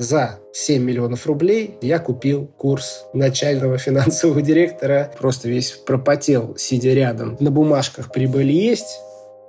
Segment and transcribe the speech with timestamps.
[0.00, 5.12] за 7 миллионов рублей я купил курс начального финансового директора.
[5.18, 7.36] Просто весь пропотел, сидя рядом.
[7.38, 8.98] На бумажках прибыль есть,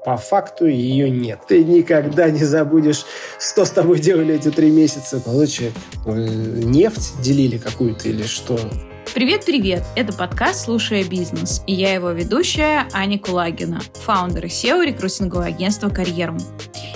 [0.04, 1.40] по факту ее нет.
[1.48, 3.06] Ты никогда не забудешь,
[3.40, 5.22] что с тобой делали эти три месяца.
[5.22, 5.72] Получи
[6.06, 8.60] э, нефть делили какую-то или что?
[9.14, 9.84] Привет-привет!
[9.98, 16.38] Это подкаст «Слушая бизнес» и я его ведущая Аня Кулагина, фаундер SEO рекрутингового агентства «Карьерум».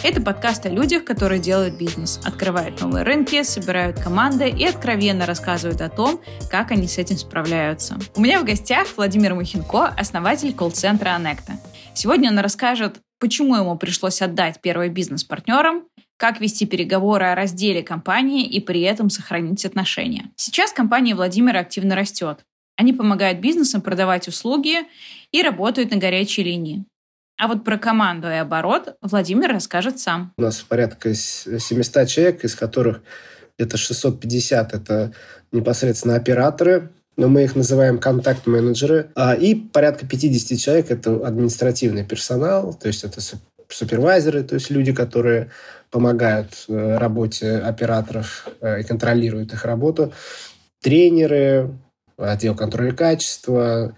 [0.01, 5.81] Это подкаст о людях, которые делают бизнес, открывают новые рынки, собирают команды и откровенно рассказывают
[5.81, 7.97] о том, как они с этим справляются.
[8.15, 11.59] У меня в гостях Владимир Мухинко, основатель колл-центра «Анекта».
[11.93, 15.83] Сегодня он расскажет, почему ему пришлось отдать первый бизнес партнерам,
[16.17, 20.31] как вести переговоры о разделе компании и при этом сохранить отношения.
[20.35, 22.39] Сейчас компания Владимира активно растет.
[22.77, 24.79] Они помогают бизнесам продавать услуги
[25.31, 26.85] и работают на горячей линии.
[27.37, 30.33] А вот про команду и оборот Владимир расскажет сам.
[30.37, 33.01] У нас порядка 700 человек, из которых
[33.57, 35.13] где-то 650– это
[35.51, 39.11] непосредственно операторы, но мы их называем контакт-менеджеры.
[39.15, 43.21] А, и порядка 50 человек– это административный персонал, то есть это
[43.69, 45.51] супервайзеры, то есть люди, которые
[45.95, 50.11] помогают э, работе операторов э, и контролируют их работу,
[50.81, 51.71] тренеры,
[52.17, 53.95] отдел контроля качества,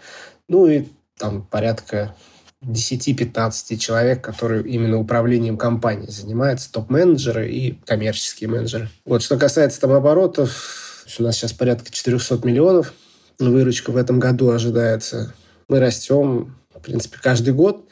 [0.47, 0.85] ну и
[1.17, 2.15] там порядка
[2.63, 8.89] 10-15 человек, которые именно управлением компанией занимаются, топ-менеджеры и коммерческие менеджеры.
[9.05, 12.93] Вот что касается там оборотов, у нас сейчас порядка 400 миллионов–
[13.39, 15.33] Выручка в этом году ожидается.
[15.67, 17.86] Мы растем, в принципе, каждый год.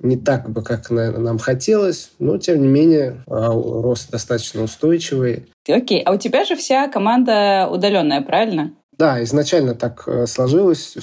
[0.00, 5.46] Не так бы, как нам хотелось, но, тем не менее, а, рост достаточно устойчивый.
[5.68, 8.72] Окей, а у тебя же вся команда удаленная, правильно?
[8.98, 10.96] Да, изначально так э, сложилось.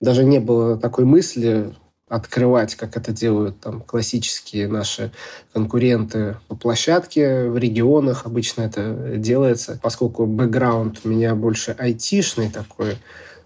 [0.00, 1.72] Даже не было такой мысли
[2.08, 5.12] открывать, как это делают там классические наши
[5.52, 8.24] конкуренты по площадке в регионах.
[8.24, 9.78] Обычно это делается.
[9.82, 12.96] Поскольку бэкграунд у меня больше айтишный такой,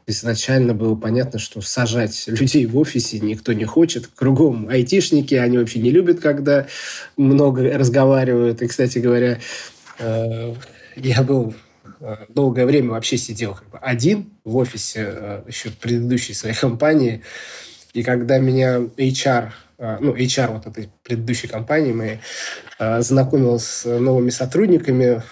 [0.06, 4.06] изначально было понятно, что сажать людей в офисе никто не хочет.
[4.08, 6.66] Кругом айтишники, они вообще не любят, когда
[7.16, 8.62] много разговаривают.
[8.62, 9.38] И, кстати говоря,
[9.98, 10.54] э,
[10.96, 11.54] я был
[12.00, 17.22] э, долгое время вообще сидел как бы один в офисе э, еще предыдущей своей компании.
[17.92, 19.50] И когда меня HR,
[20.00, 22.20] ну, HR вот этой предыдущей компании моей,
[23.00, 25.22] знакомил с новыми сотрудниками,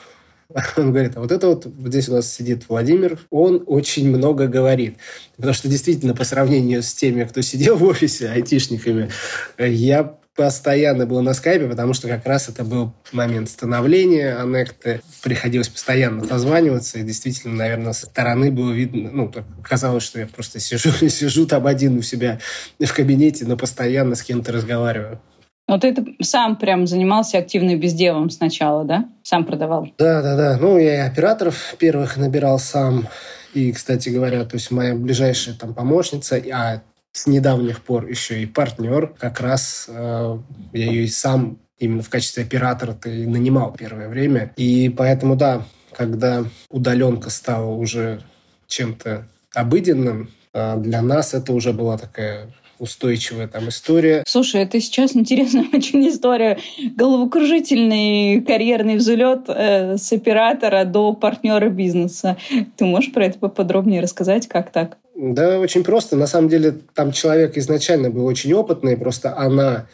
[0.77, 4.47] он говорит, а вот это вот, вот здесь у нас сидит Владимир, он очень много
[4.47, 4.97] говорит.
[5.37, 9.11] Потому что действительно, по сравнению с теми, кто сидел в офисе, айтишниками,
[9.59, 15.03] я постоянно был на скайпе, потому что как раз это был момент становления Анекты.
[15.23, 19.33] Приходилось постоянно созваниваться, и действительно, наверное, со стороны было видно, ну,
[19.63, 22.41] казалось, что я просто сижу, сижу там один у себя
[22.79, 25.21] в кабинете, но постоянно с кем-то разговариваю.
[25.71, 29.09] Ну, ты сам прям занимался активным безделом сначала, да?
[29.23, 29.89] Сам продавал?
[29.99, 30.59] Да, да, да.
[30.61, 33.07] Ну, я и операторов первых набирал сам.
[33.55, 36.83] И, кстати говоря, то есть моя ближайшая там помощница, а
[37.13, 39.15] с недавних пор еще и партнер.
[39.17, 40.39] Как раз э,
[40.73, 44.53] я ее и сам именно в качестве оператора-то и нанимал первое время.
[44.57, 48.23] И поэтому, да, когда удаленка стала уже
[48.67, 52.49] чем-то обыденным, э, для нас это уже была такая
[52.81, 54.25] устойчивая там история.
[54.27, 56.59] Слушай, это сейчас интересная очень история.
[56.97, 62.37] Головокружительный карьерный взлет э, с оператора до партнера бизнеса.
[62.77, 64.97] Ты можешь про это поподробнее рассказать, как так?
[65.15, 66.17] Да, очень просто.
[66.17, 69.87] На самом деле, там человек изначально был очень опытный, просто она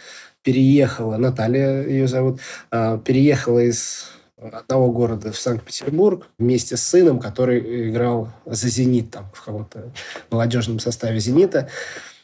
[0.42, 2.38] переехала, Наталья ее зовут,
[2.70, 9.30] а, переехала из одного города в Санкт-Петербург вместе с сыном, который играл за «Зенит» там,
[9.32, 9.92] в каком-то
[10.30, 11.68] молодежном составе «Зенита».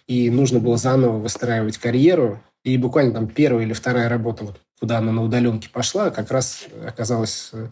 [0.07, 2.43] И нужно было заново выстраивать карьеру.
[2.65, 6.65] И буквально там первая или вторая работа, вот, куда она на удаленке пошла, как раз
[6.87, 7.69] оказалась э,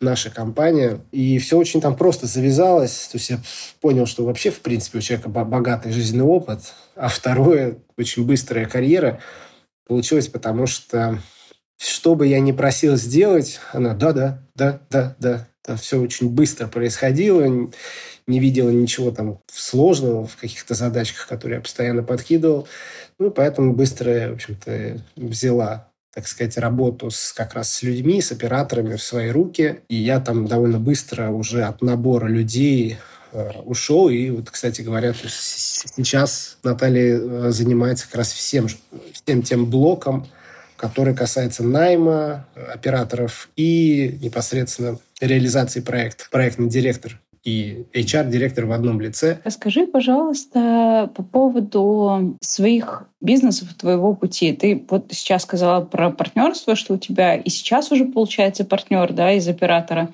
[0.00, 1.00] наша компания.
[1.12, 3.08] И все очень там просто завязалось.
[3.10, 3.40] То есть я
[3.80, 6.74] понял, что вообще, в принципе, у человека богатый жизненный опыт.
[6.94, 9.20] А второе, очень быстрая карьера
[9.86, 11.20] получилась, потому что
[11.78, 15.48] что бы я ни просил сделать, она да-да, да-да, да.
[15.62, 17.68] Там все очень быстро происходило,
[18.26, 22.66] не видела ничего там сложного в каких-то задачках, которые я постоянно подкидывал.
[23.18, 28.32] Ну, поэтому быстро, в общем-то, взяла так сказать, работу с, как раз с людьми, с
[28.32, 29.80] операторами в свои руки.
[29.88, 32.96] И я там довольно быстро уже от набора людей
[33.32, 34.08] э, ушел.
[34.08, 38.66] И вот, кстати говоря, сейчас Наталья э, занимается как раз всем,
[39.12, 40.26] всем тем блоком,
[40.78, 46.24] который касается найма операторов и непосредственно реализации проекта.
[46.30, 49.38] Проектный директор и HR-директор в одном лице.
[49.44, 54.52] Расскажи, пожалуйста, по поводу своих бизнесов, твоего пути.
[54.52, 59.32] Ты вот сейчас сказала про партнерство, что у тебя и сейчас уже получается партнер да,
[59.32, 60.12] из оператора.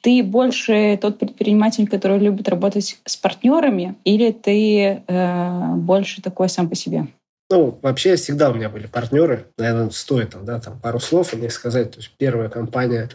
[0.00, 6.68] Ты больше тот предприниматель, который любит работать с партнерами, или ты э, больше такой сам
[6.68, 7.06] по себе?
[7.48, 9.46] Ну, вообще всегда у меня были партнеры.
[9.56, 11.92] Наверное, стоит там, да, там пару слов о них сказать.
[11.92, 13.10] То есть первая компания,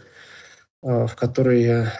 [0.82, 1.92] э, в которой я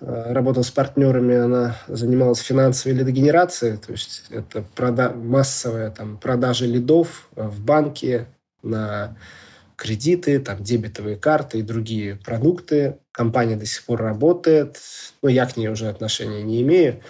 [0.00, 7.28] работал с партнерами, она занималась финансовой лидогенерацией, то есть это прода массовая там, продажа лидов
[7.34, 8.26] в банке
[8.62, 9.16] на
[9.76, 12.98] кредиты, там, дебетовые карты и другие продукты.
[13.12, 14.78] Компания до сих пор работает,
[15.22, 17.02] но я к ней уже отношения не имею.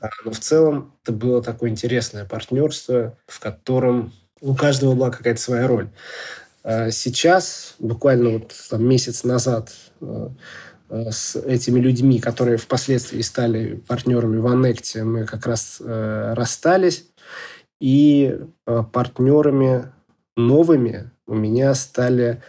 [0.00, 5.40] А, но в целом это было такое интересное партнерство, в котором у каждого была какая-то
[5.40, 5.88] своя роль.
[6.62, 9.72] А сейчас, буквально вот там, месяц назад,
[10.90, 17.06] с этими людьми, которые впоследствии стали партнерами в Аннекте, мы как раз э, расстались.
[17.80, 19.92] И э, партнерами
[20.36, 22.42] новыми у меня стали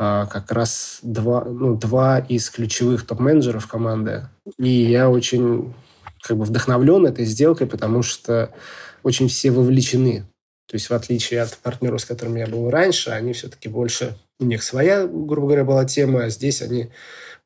[0.00, 4.28] а, как раз два, ну, два из ключевых топ-менеджеров команды.
[4.56, 5.74] И я очень
[6.22, 8.54] как бы вдохновлен этой сделкой, потому что
[9.02, 10.24] очень все вовлечены.
[10.68, 14.16] То есть в отличие от партнеров, с которыми я был раньше, они все-таки больше...
[14.40, 16.90] У них своя, грубо говоря, была тема, а здесь они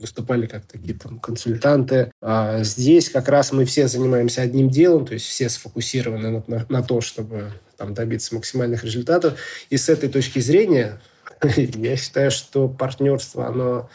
[0.03, 2.13] выступали как такие там консультанты.
[2.21, 6.67] А здесь как раз мы все занимаемся одним делом, то есть все сфокусированы на, на,
[6.69, 9.39] на то, чтобы там, добиться максимальных результатов.
[9.71, 11.01] И с этой точки зрения
[11.57, 13.89] я считаю, что партнерство, оно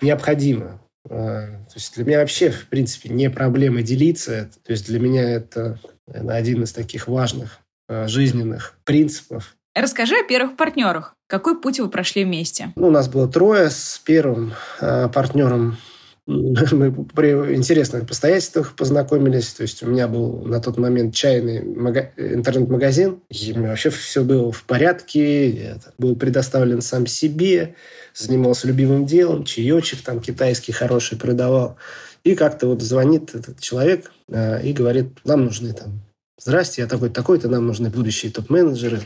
[0.00, 0.80] необходимо.
[1.08, 4.50] А, то есть для меня вообще, в принципе, не проблема делиться.
[4.64, 7.58] То есть для меня это один из таких важных
[7.88, 9.56] а, жизненных принципов.
[9.74, 11.14] Расскажи о первых партнерах.
[11.30, 12.72] Какой путь вы прошли вместе?
[12.74, 13.70] Ну, у нас было трое.
[13.70, 15.78] С первым э, партнером
[16.26, 19.52] мы при интересных обстоятельствах познакомились.
[19.52, 22.10] То есть у меня был на тот момент чайный мага...
[22.16, 23.20] интернет-магазин.
[23.28, 25.50] И вообще все было в порядке.
[25.50, 27.76] Я был предоставлен сам себе.
[28.12, 29.44] Занимался любимым делом.
[29.44, 31.76] Чаечек там китайский хороший продавал.
[32.24, 36.02] И как-то вот звонит этот человек э, и говорит, нам нужны там
[36.42, 39.02] Здрасте, я такой-такой-то, нам нужны будущие топ-менеджеры.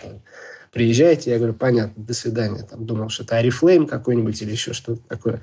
[0.75, 1.31] Приезжайте.
[1.31, 2.65] Я говорю, понятно, до свидания.
[2.69, 5.41] Там, думал, что это Арифлейм какой-нибудь или еще что-то такое.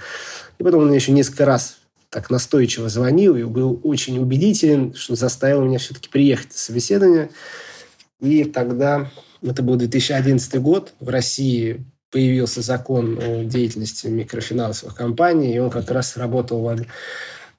[0.60, 1.78] И потом он мне еще несколько раз
[2.10, 7.30] так настойчиво звонил и был очень убедителен, что заставил меня все-таки приехать на собеседование.
[8.20, 9.10] И тогда,
[9.42, 15.90] это был 2011 год, в России появился закон о деятельности микрофинансовых компаний, и он как
[15.92, 16.68] раз работал в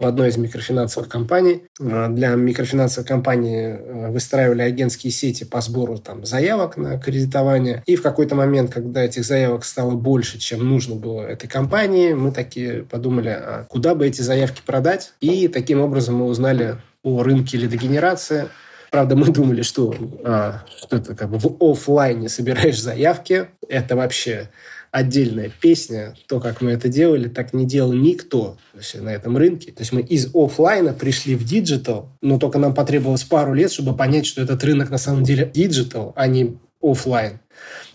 [0.03, 1.63] в одной из микрофинансовых компаний.
[1.81, 7.83] Э, для микрофинансовой компании э, выстраивали агентские сети по сбору там, заявок на кредитование.
[7.87, 12.33] И в какой-то момент, когда этих заявок стало больше, чем нужно было этой компании, мы
[12.33, 15.13] такие подумали, а куда бы эти заявки продать.
[15.21, 18.49] И таким образом мы узнали о рынке лидогенерации,
[18.91, 23.47] Правда, мы думали, что, а, что это как бы в офлайне собираешь заявки.
[23.67, 24.51] Это вообще
[24.93, 26.15] отдельная песня.
[26.29, 28.59] То, как мы это делали, так не делал никто
[28.95, 29.73] на этом рынке.
[29.73, 33.97] То есть мы из офлайна пришли в digital, но только нам потребовалось пару лет, чтобы
[33.97, 37.39] понять, что этот рынок на самом деле digital, а не офлайн.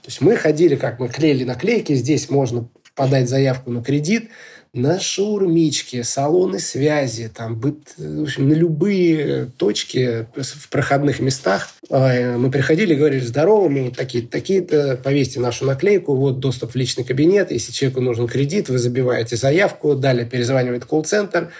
[0.01, 4.29] То есть мы ходили, как мы клеили наклейки, здесь можно подать заявку на кредит,
[4.77, 11.69] на шаурмичке, салоны связи, там, в общем, на любые точки в проходных местах.
[11.89, 17.03] А, мы приходили говорили, здорово, мы такие-то, такие-то, повесьте нашу наклейку, вот доступ в личный
[17.03, 21.51] кабинет, если человеку нужен кредит, вы забиваете заявку, далее перезванивает колл-центр,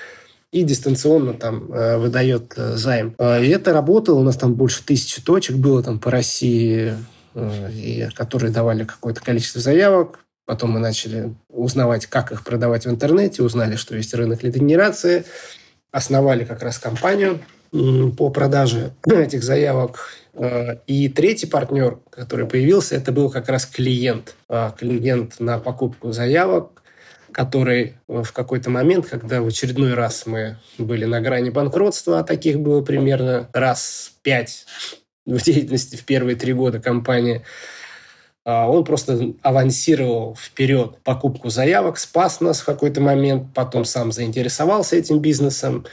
[0.51, 3.15] и дистанционно там э, выдает э, займ.
[3.17, 6.93] А, и это работало, у нас там больше тысячи точек было там по России,
[7.33, 10.19] э, которые давали какое-то количество заявок.
[10.47, 15.25] Потом мы начали узнавать, как их продавать в интернете, узнали, что есть рынок лидогенерации,
[15.91, 17.41] основали как раз компанию
[18.17, 20.09] по продаже этих заявок.
[20.35, 24.35] Э, и третий партнер, который появился, это был как раз клиент.
[24.47, 26.81] Э, клиент на покупку заявок,
[27.33, 32.61] который в какой-то момент, когда в очередной раз мы были на грани банкротства, а таких
[32.61, 34.65] было примерно раз пять
[35.25, 37.43] в деятельности в первые три года компании, а,
[38.47, 45.19] он просто авансировал вперед покупку заявок, спас нас в какой-то момент, потом сам заинтересовался этим
[45.19, 45.85] бизнесом,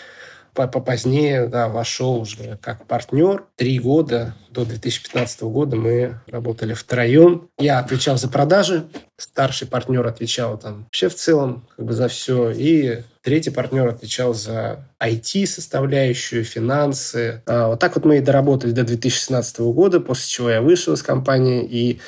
[0.55, 3.45] попозднее да, вошел уже как партнер.
[3.57, 7.49] Три года, до 2015 года мы работали втроем.
[7.59, 8.85] Я отвечал за продажи,
[9.17, 14.33] старший партнер отвечал там вообще в целом как бы за все, и третий партнер отвечал
[14.33, 17.43] за IT-составляющую, финансы.
[17.47, 21.03] А, вот так вот мы и доработали до 2016 года, после чего я вышел из
[21.03, 22.01] компании и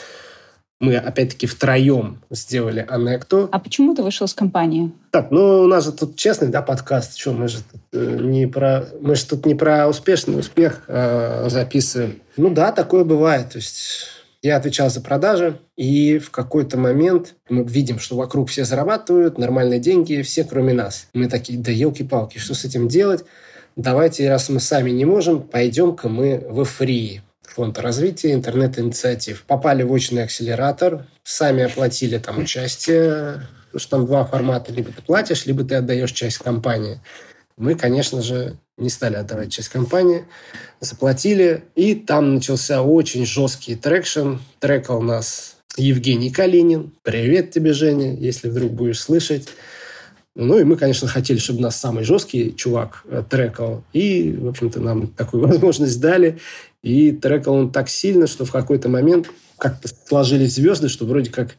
[0.78, 3.48] Мы, опять-таки, втроем сделали Аннекту.
[3.50, 4.92] А почему ты вышел из компании?
[5.10, 7.16] Так, ну, у нас же тут честный, да, подкаст.
[7.16, 8.86] Что, мы же тут э, не про...
[9.00, 12.20] Мы же тут не про успешный успех э, записываем.
[12.36, 13.50] Ну да, такое бывает.
[13.50, 14.06] То есть
[14.42, 19.80] я отвечал за продажи, и в какой-то момент мы видим, что вокруг все зарабатывают, нормальные
[19.80, 21.08] деньги, все кроме нас.
[21.14, 23.24] Мы такие, да елки-палки, что с этим делать?
[23.76, 29.44] Давайте, раз мы сами не можем, пойдем-ка мы в фри фонд развития интернет-инициатив.
[29.46, 34.72] Попали в очный акселератор, сами оплатили там участие, потому что там два формата.
[34.72, 37.00] Либо ты платишь, либо ты отдаешь часть компании.
[37.56, 40.26] Мы, конечно же, не стали отдавать часть компании,
[40.80, 44.36] заплатили, и там начался очень жесткий traction.
[44.60, 46.92] Трекал нас Евгений Калинин.
[47.02, 49.48] Привет тебе, Женя, если вдруг будешь слышать.
[50.38, 53.82] Ну и мы, конечно, хотели, чтобы нас самый жесткий чувак э, трекал.
[53.94, 56.38] И, в общем-то, нам такую возможность дали.
[56.82, 61.56] И трекал он так сильно, что в какой-то момент как-то сложились звезды, что вроде как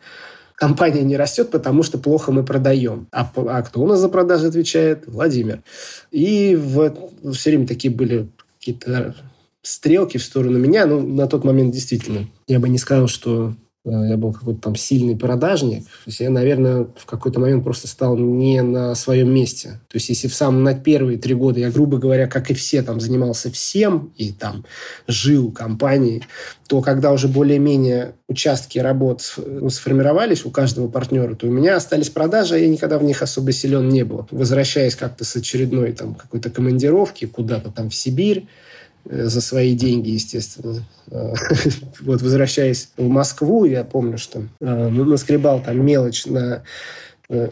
[0.54, 3.08] компания не растет, потому что плохо мы продаем.
[3.12, 5.06] А, а кто у нас за продажи отвечает?
[5.08, 5.64] Владимир.
[6.12, 8.30] И в, все время такие были
[8.60, 9.16] какие-то
[9.64, 10.86] стрелки в сторону меня.
[10.86, 12.28] Ну, на тот момент действительно.
[12.48, 13.56] Я бы не сказал, что
[13.88, 15.86] я был какой-то там сильный продажник.
[15.86, 19.80] То есть я, наверное, в какой-то момент просто стал не на своем месте.
[19.88, 22.82] То есть если в самом на первые три года я, грубо говоря, как и все,
[22.82, 24.66] там занимался всем и там
[25.08, 26.24] жил компанией,
[26.68, 32.10] то когда уже более-менее участки работ ну, сформировались у каждого партнера, то у меня остались
[32.10, 34.28] продажи, а я никогда в них особо силен не был.
[34.32, 38.67] Возвращаясь как-то с очередной там какой-то командировки куда-то там в Сибирь, Э,
[39.10, 40.84] за свои деньги, естественно.
[41.12, 41.34] Э,
[42.02, 46.64] вот возвращаясь в Москву, я помню, что э, ну, наскребал там мелочь на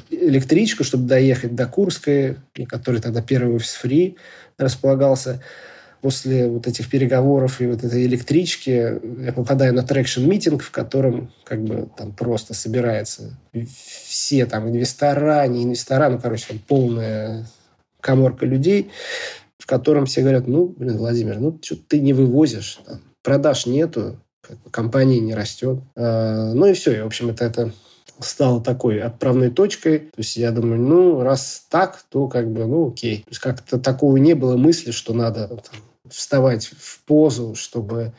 [0.09, 2.37] электричку, чтобы доехать до Курской,
[2.69, 4.15] который тогда первый офис ФРИИ
[4.57, 5.43] располагался.
[5.99, 11.33] После вот этих переговоров и вот этой электрички я попадаю на traction meeting, в котором
[11.43, 13.35] как бы там просто собирается
[14.05, 17.47] все там инвестора, не инвестора, ну, короче, там полная
[18.01, 18.91] каморка людей
[19.65, 24.19] в котором все говорят, ну, блин, Владимир, ну, что ты не вывозишь, там, продаж нету,
[24.69, 25.79] компания не растет.
[25.95, 27.71] А, ну и все, и, в общем, это, это
[28.19, 29.97] стало такой отправной точкой.
[29.97, 33.23] То есть я думаю, ну, раз так, то как бы, ну, окей.
[33.23, 35.81] То есть как-то такого не было мысли, что надо там,
[36.11, 38.13] вставать в позу, чтобы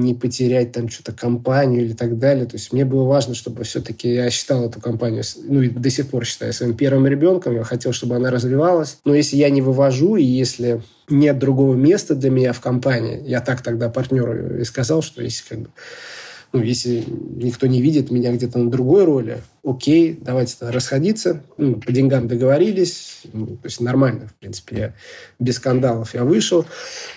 [0.00, 2.46] не потерять там что-то компанию или так далее.
[2.46, 6.08] То есть мне было важно, чтобы все-таки я считал эту компанию, ну и до сих
[6.08, 7.54] пор считаю своим первым ребенком.
[7.54, 8.98] Я хотел, чтобы она развивалась.
[9.04, 13.40] Но если я не вывожу, и если нет другого места для меня в компании, я
[13.40, 15.68] так тогда партнеру и сказал, что если как бы
[16.54, 21.42] ну, если никто не видит меня где-то на другой роли, окей, давайте расходиться.
[21.56, 23.22] Ну, по деньгам договорились.
[23.32, 24.94] Ну, то есть нормально, в принципе, я
[25.40, 26.64] без скандалов я вышел.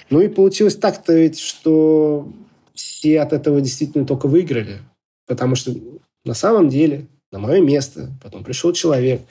[0.10, 2.34] Ну и получилось так-то ведь, что
[2.79, 4.79] все от этого действительно только выиграли.
[5.27, 5.75] Потому что
[6.24, 9.22] на самом деле на мое место потом пришел человек,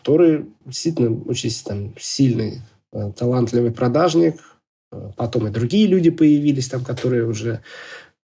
[0.00, 4.36] который действительно очень там, сильный, э, талантливый продажник.
[4.90, 7.62] Э, потом и другие люди появились, там, которые уже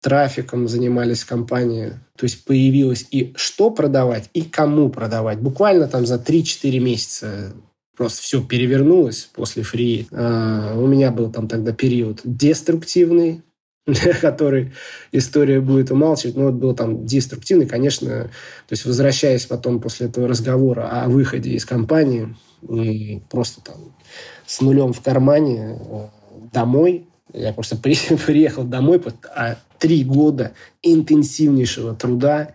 [0.01, 1.95] трафиком занимались компании.
[2.17, 5.41] То есть появилось и что продавать, и кому продавать.
[5.41, 7.53] Буквально там за 3-4 месяца
[7.97, 10.07] просто все перевернулось после фри.
[10.11, 13.43] Uh, у меня был там тогда период деструктивный,
[14.21, 14.73] который
[15.13, 20.27] история будет умалчивать, но вот был там деструктивный, конечно, то есть возвращаясь потом после этого
[20.27, 22.35] разговора о выходе из компании,
[23.31, 23.77] просто там
[24.47, 26.07] с нулем в кармане э,
[26.53, 27.77] домой, я просто
[28.27, 29.01] приехал домой
[29.35, 30.53] а, три года
[30.83, 32.55] интенсивнейшего труда,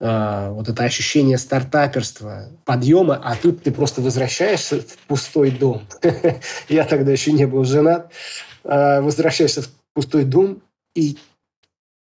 [0.00, 5.82] а, вот это ощущение стартаперства, подъема, а тут ты просто возвращаешься в пустой дом.
[6.68, 8.10] Я тогда еще не был женат.
[8.64, 10.62] А, возвращаешься в пустой дом,
[10.94, 11.16] и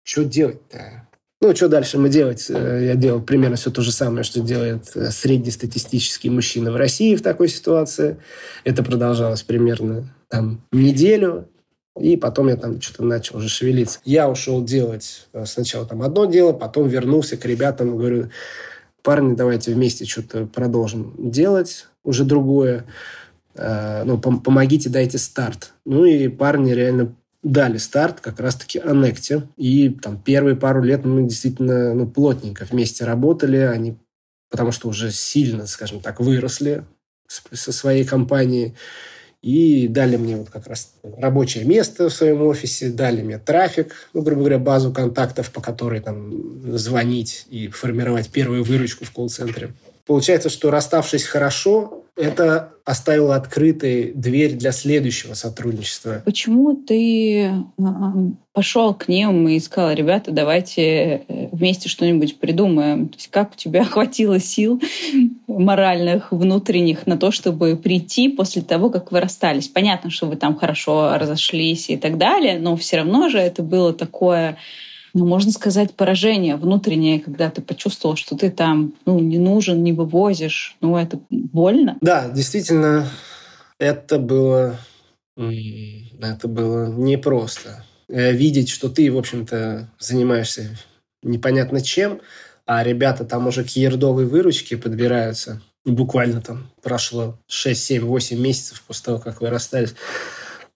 [0.04, 1.08] что делать-то?
[1.42, 2.48] Ну, что дальше мы делать?
[2.50, 7.16] Э, я делал примерно все то же самое, что делает э, среднестатистический мужчина в России
[7.16, 8.18] в такой ситуации.
[8.66, 11.48] Это продолжалось примерно там неделю,
[11.98, 14.00] и потом я там что-то начал уже шевелиться.
[14.04, 18.32] Я ушел делать э, сначала там одно дело, потом вернулся к ребятам, говорю,
[19.02, 22.86] парни, давайте вместе что-то продолжим делать, уже другое.
[23.56, 25.74] Ну, помогите, дайте старт.
[25.86, 29.44] Ну, и парни реально дали старт как раз-таки Аннекте.
[29.58, 33.58] И там первые пару лет мы действительно ну, плотненько вместе работали.
[33.58, 33.98] Они
[34.50, 36.84] потому что уже сильно, скажем так, выросли
[37.28, 38.76] со своей компанией.
[39.42, 44.22] И дали мне вот как раз рабочее место в своем офисе, дали мне трафик, ну,
[44.22, 49.72] грубо говоря, базу контактов, по которой там звонить и формировать первую выручку в колл-центре.
[50.06, 56.22] Получается, что расставшись хорошо, это оставило открытой дверь для следующего сотрудничества.
[56.26, 58.14] Почему ты а, а,
[58.52, 63.08] пошел к ним и сказал, ребята, давайте э, вместе что-нибудь придумаем?
[63.08, 64.82] То есть как у тебя хватило сил
[65.48, 69.70] моральных, внутренних на то, чтобы прийти после того, как вы расстались?
[69.70, 73.94] Понятно, что вы там хорошо разошлись и так далее, но все равно же это было
[73.94, 74.58] такое
[75.14, 79.94] ну, можно сказать, поражение внутреннее, когда ты почувствовал, что ты там ну, не нужен, не
[79.94, 80.76] вывозишь.
[80.82, 81.98] Ну, это больно.
[82.02, 83.10] Да, действительно,
[83.80, 84.80] это было,
[85.38, 87.86] это было непросто.
[88.08, 90.78] Э, видеть, что ты, в общем-то, занимаешься
[91.22, 92.22] непонятно чем,
[92.66, 95.62] а ребята там уже к ердовой выручке подбираются.
[95.86, 99.96] Буквально там прошло 6, 7, 8 месяцев после того, как вы расстались.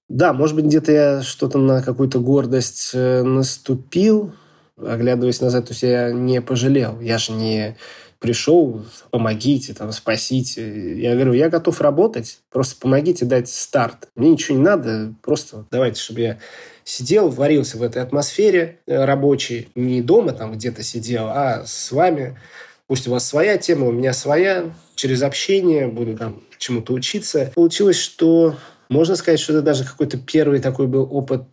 [0.10, 4.34] Да, может быть, где-то я что-то на какую-то гордость э, наступил,
[4.78, 7.00] оглядываясь назад, то есть я не пожалел.
[7.00, 7.78] Я же не
[8.20, 11.00] пришел, помогите, там, спасите.
[11.00, 14.08] Я говорю, я готов работать, просто помогите дать старт.
[14.16, 16.40] Мне ничего не надо, просто давайте, чтобы я
[16.86, 22.38] сидел, варился в этой атмосфере э, рабочей, не дома там где-то сидел, а с вами.
[22.88, 24.74] Пусть у вас своя тема, у меня своя.
[24.96, 27.52] Через общение буду там чему-то учиться.
[27.56, 28.56] Получилось, что
[28.94, 31.44] можно сказать, что это даже какой-то первый такой был опыт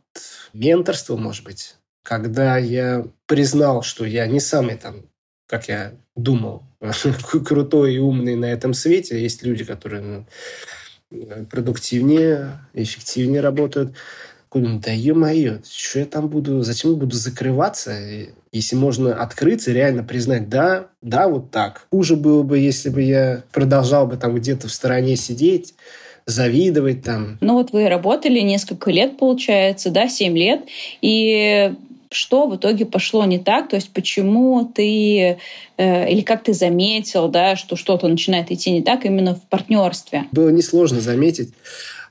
[0.53, 5.07] менторства, может быть, когда я признал, что я не самый там,
[5.47, 6.63] как я думал,
[7.47, 9.21] крутой и умный на этом свете.
[9.21, 10.27] Есть люди, которые
[11.11, 13.95] ну, продуктивнее, эффективнее работают.
[14.53, 17.97] Думаю, да ё-моё, что я там буду, зачем буду закрываться,
[18.53, 21.87] если можно открыться, реально признать, да, да, вот так.
[21.91, 25.75] Хуже было бы, если бы я продолжал бы там где-то в стороне сидеть,
[26.31, 27.39] завидовать там.
[27.41, 30.63] Ну вот вы работали несколько лет, получается, да, 7 лет,
[31.03, 31.75] и
[32.11, 35.39] что в итоге пошло не так, то есть почему ты
[35.77, 40.25] э, или как ты заметил, да, что что-то начинает идти не так именно в партнерстве?
[40.33, 41.53] Было несложно заметить.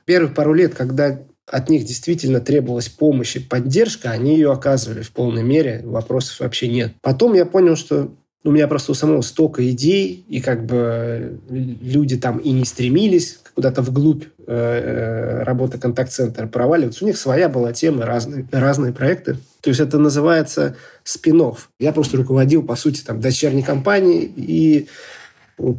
[0.06, 5.12] Первые пару лет, когда от них действительно требовалась помощь и поддержка, они ее оказывали в
[5.12, 6.92] полной мере, вопросов вообще нет.
[7.02, 8.10] Потом я понял, что
[8.42, 13.38] у меня просто у самого столько идей, и как бы люди там и не стремились
[13.54, 17.04] куда-то вглубь э, э работы контакт-центра проваливаться.
[17.04, 19.36] У них своя была тема, разные, разные проекты.
[19.60, 21.70] То есть это называется спинов.
[21.78, 24.88] Я просто руководил, по сути, там, дочерней компанией, и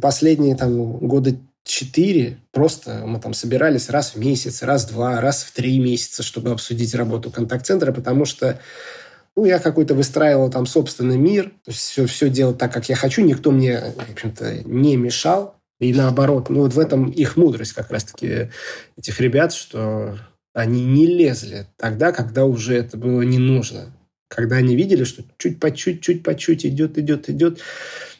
[0.00, 5.42] последние там, года четыре просто мы там собирались раз в месяц, раз в два, раз
[5.42, 8.58] в три месяца, чтобы обсудить работу контакт-центра, потому что
[9.36, 13.50] ну, я какой-то выстраивал там собственный мир, все, все делать так, как я хочу, никто
[13.50, 15.56] мне, в общем-то, не мешал.
[15.80, 18.50] И наоборот, ну вот в этом их мудрость как раз-таки
[18.96, 20.16] этих ребят, что
[20.54, 23.92] они не лезли тогда, когда уже это было не нужно.
[24.28, 27.60] Когда они видели, что чуть по чуть, чуть по чуть идет, идет, идет,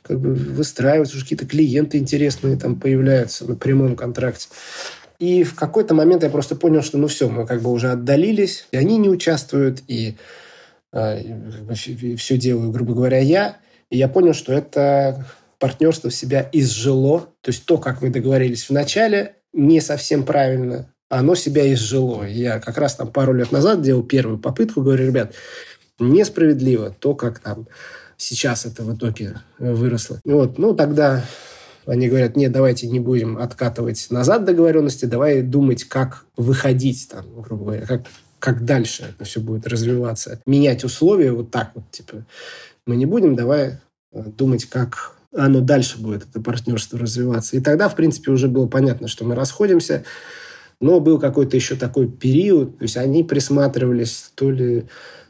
[0.02, 4.48] как бы выстраиваются, уже какие-то клиенты интересные там появляются на прямом контракте.
[5.18, 8.66] И в какой-то момент я просто понял, что ну все, мы как бы уже отдалились,
[8.72, 10.16] и они не участвуют, и
[10.92, 13.56] все делаю, грубо говоря, я.
[13.90, 15.26] И я понял, что это
[15.58, 17.28] партнерство себя изжило.
[17.40, 20.92] То есть то, как мы договорились в начале, не совсем правильно.
[21.08, 22.24] Оно себя изжило.
[22.24, 25.34] Я как раз там пару лет назад делал первую попытку, говорю, ребят,
[25.98, 27.68] несправедливо то, как там
[28.16, 30.20] сейчас это в итоге выросло.
[30.24, 31.24] Вот, ну, тогда
[31.86, 37.64] они говорят, нет, давайте не будем откатывать назад договоренности, давай думать, как выходить, там, грубо
[37.64, 38.02] говоря, как
[38.42, 40.40] как дальше это все будет развиваться.
[40.46, 42.26] Менять условия вот так вот, типа,
[42.88, 43.78] мы не будем, давай
[44.10, 47.56] э, думать, как оно дальше будет, это партнерство развиваться.
[47.56, 50.02] И тогда, в принципе, уже было понятно, что мы расходимся,
[50.80, 54.88] но был какой-то еще такой период, то есть они присматривались то ли,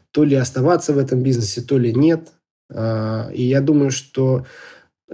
[0.09, 2.29] то ли оставаться в этом бизнесе, то ли нет.
[2.73, 4.47] А, и я думаю, что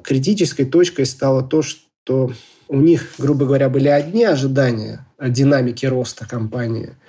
[0.02, 2.32] критической точкой стало то, что
[2.70, 6.96] у них, грубо говоря, были одни ожидания о динамике роста компании–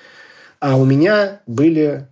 [0.60, 2.06] а у меня были,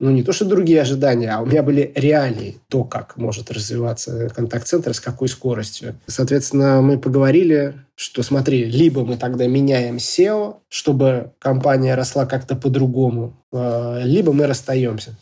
[0.00, 4.28] ну, не то что другие ожидания, а у меня были реалии, то, как может развиваться
[4.28, 5.96] контакт-центр, с какой скоростью.
[6.06, 13.36] Соответственно, мы поговорили, что смотри, либо мы тогда меняем SEO, чтобы компания росла как-то по-другому,
[13.52, 15.16] а, либо мы расстаемся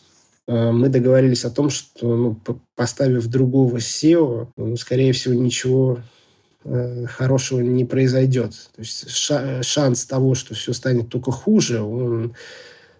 [0.46, 2.40] а, мы договорились о том, что ну,
[2.76, 6.15] поставив другого SEO, ну, скорее всего, ничего э,
[7.08, 8.52] хорошего не произойдет.
[8.74, 12.34] То есть шанс того, что все станет только хуже, он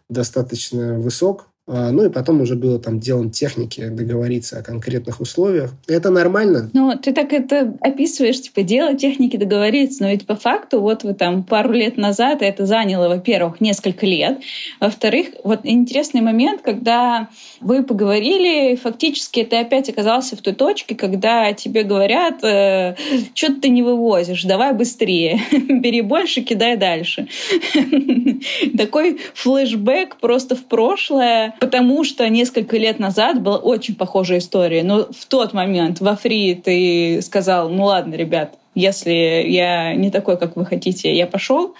[0.09, 1.49] достаточно высок.
[1.69, 5.73] А, ну и потом уже было там делом техники договориться о конкретных условиях.
[5.89, 6.71] Это нормально.
[6.73, 11.15] Ну, ты так это описываешь, типа, дело техники договориться, но ведь по факту вот вы
[11.15, 14.39] там пару лет назад это заняло, во-первых, несколько лет,
[14.79, 17.29] во-вторых, вот интересный момент, когда
[17.61, 22.95] вы поговорили, фактически ты опять оказался в той точке, когда тебе говорят, э,
[23.35, 27.27] что ты не вывозишь, давай быстрее, бери больше, кидай дальше.
[28.79, 34.83] Такой флешбэк просто в прошлое, потому что несколько лет назад была очень похожая история.
[34.83, 40.39] Но в тот момент во фри ты сказал, ну ладно, ребят, если я не такой,
[40.39, 41.75] как вы хотите, я пошел.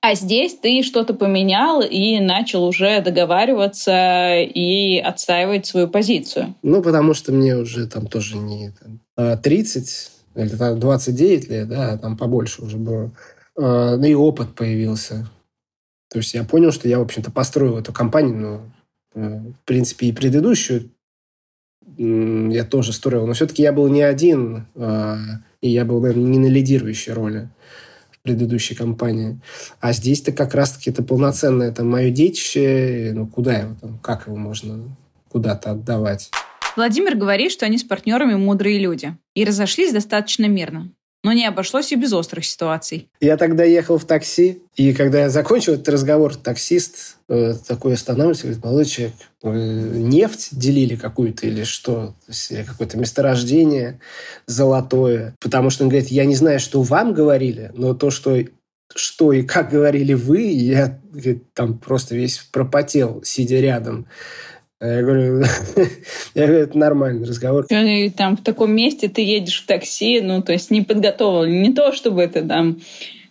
[0.00, 6.54] А здесь ты что-то поменял и начал уже договариваться и отстаивать свою позицию.
[6.62, 8.72] Ну, потому что мне уже там тоже не
[9.16, 13.10] там, 30 а или там 29 лет, да, а там побольше уже было.
[13.58, 15.28] А, ну и опыт появился.
[16.10, 18.60] То есть я понял, что я, в общем-то, построил эту компанию, но
[19.16, 20.90] в принципе, и предыдущую
[21.96, 23.26] я тоже строил.
[23.26, 25.18] Но все-таки я был не один, а,
[25.62, 27.48] и я был, наверное, не на лидирующей роли
[28.10, 29.40] в предыдущей компании.
[29.80, 33.12] А здесь-то как раз-таки это полноценное это мое детище.
[33.14, 34.96] Ну, куда его там, как его можно
[35.30, 36.30] куда-то отдавать?
[36.76, 40.92] Владимир говорит, что они с партнерами мудрые люди и разошлись достаточно мирно
[41.26, 43.08] но не обошлось и без острых ситуаций.
[43.20, 48.44] Я тогда ехал в такси, и когда я закончил этот разговор, таксист э, такой останавливается,
[48.44, 52.14] говорит, молодой человек, нефть делили какую-то или что?
[52.26, 53.98] То есть э, какое-то месторождение
[54.46, 55.34] золотое.
[55.40, 58.44] Потому что он говорит, я не знаю, что вам говорили, но то, что
[58.94, 64.06] что и как говорили вы, я говорит, там просто весь пропотел, сидя рядом.
[64.78, 65.42] А я говорю,
[66.34, 67.64] я говорю, это нормальный разговор.
[67.70, 71.62] И там в таком месте ты едешь в такси, ну, то есть не подготовлен.
[71.62, 72.80] Не то, чтобы ты там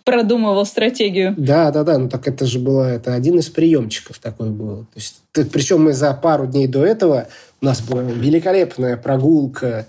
[0.06, 1.34] продумывал стратегию.
[1.36, 1.98] Да, да, да.
[1.98, 4.84] Ну так это же было, это один из приемчиков такой был.
[4.84, 5.20] То есть,
[5.52, 7.28] причем мы за пару дней до этого
[7.60, 9.86] у нас была великолепная прогулка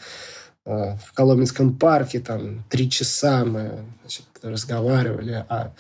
[0.66, 5.74] э, в Коломенском парке, там три часа мы значит, разговаривали о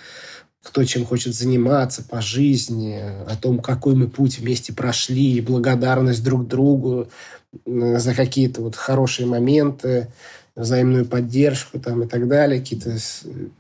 [0.68, 6.46] кто чем хочет заниматься по жизни, о том, какой мы путь вместе прошли, благодарность друг
[6.46, 7.08] другу
[7.66, 10.10] за какие-то вот хорошие моменты,
[10.58, 12.98] взаимную поддержку там и так далее, какие-то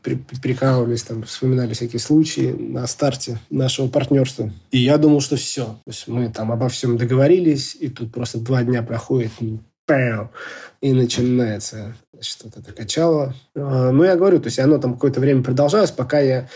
[0.01, 4.51] при, прикалывались, там, вспоминали всякие случаи на старте нашего партнерства.
[4.71, 5.63] И я думал, что все.
[5.63, 11.95] То есть мы там обо всем договорились, и тут просто два дня проходит, и начинается
[12.19, 13.33] что-то это качало.
[13.55, 16.49] А, ну, я говорю, то есть оно там какое-то время продолжалось, пока я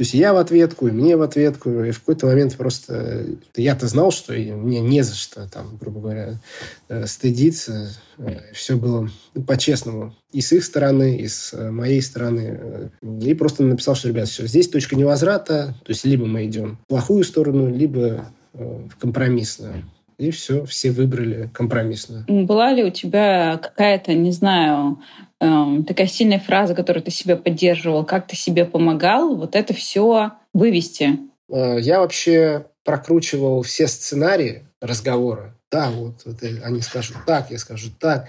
[0.00, 3.26] то есть я в ответку, и мне в ответку, и в какой-то момент просто...
[3.54, 6.40] Я-то знал, что мне не за что, там, грубо говоря,
[6.88, 7.90] э, стыдиться.
[8.16, 9.10] Э, Все было
[9.46, 10.14] по-честному.
[10.32, 12.90] И с их стороны, и с э, моей стороны.
[13.02, 15.74] И просто написал, что, ребят, все, здесь точка невозврата.
[15.84, 19.84] То есть либо мы идем в плохую сторону, либо в компромиссную.
[20.16, 22.24] И все, все выбрали компромиссную.
[22.46, 24.98] Была ли у тебя какая-то, не знаю,
[25.40, 30.32] эм, такая сильная фраза, которую ты себе поддерживал, как ты себе помогал, вот это все
[30.52, 31.18] вывести?
[31.50, 35.54] Э, я вообще прокручивал все сценарии разговора.
[35.70, 38.28] Да, вот, вот они скажут так, я скажу так.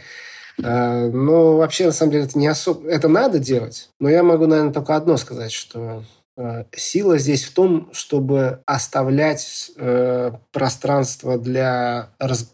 [0.63, 2.89] Э, но вообще, на самом деле, это не особо...
[2.89, 3.89] Это надо делать.
[3.99, 6.03] Но я могу, наверное, только одно сказать, что
[6.37, 12.09] Э, сила здесь в том, чтобы оставлять э, пространство для,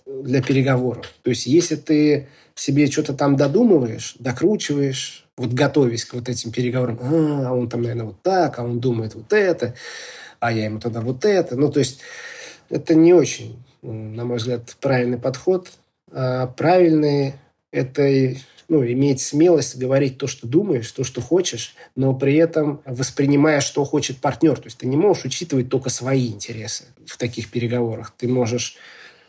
[0.05, 1.13] для переговоров.
[1.21, 2.27] То есть, если ты
[2.59, 8.07] себе что-то там додумываешь, докручиваешь, вот готовясь к вот этим переговорам, а, он там, наверное,
[8.07, 9.75] вот так, а он думает вот это,
[10.39, 11.55] а я ему тогда вот это.
[11.55, 11.99] Ну, то есть,
[12.69, 15.71] это не очень, на мой взгляд, правильный подход.
[16.11, 17.33] А правильный–
[17.71, 18.35] это
[18.69, 23.83] ну, иметь смелость говорить то, что думаешь, то, что хочешь, но при этом воспринимая, что
[23.85, 24.57] хочет партнер.
[24.57, 28.13] То есть ты не можешь учитывать только свои интересы в таких переговорах.
[28.17, 28.77] Ты можешь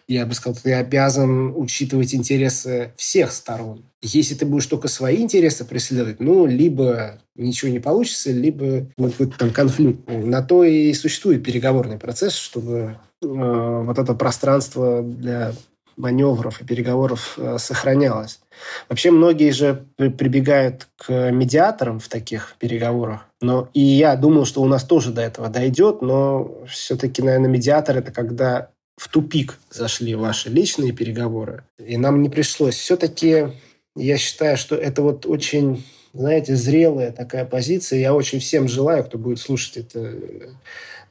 [0.09, 3.85] я бы сказал, ты обязан учитывать интересы всех сторон.
[4.01, 9.51] Если ты будешь только свои интересы преследовать, ну, либо ничего не получится, либо будет там
[9.51, 10.01] конфликт.
[10.09, 15.53] На то и существует переговорный процесс, чтобы э, вот это пространство для
[15.99, 18.41] маневров и переговоров э, сохранялось.
[18.89, 23.27] Вообще многие же прибегают к медиаторам в таких переговорах.
[23.41, 27.99] Но и я думал, что у нас тоже до этого дойдет, но все-таки, наверное, медиатор
[27.99, 32.75] это когда в тупик зашли ваши личные переговоры, и нам не пришлось.
[32.75, 33.49] Все-таки
[33.97, 38.01] я считаю, что это вот очень, знаете, зрелая такая позиция.
[38.01, 40.15] Я очень всем желаю, кто будет слушать это,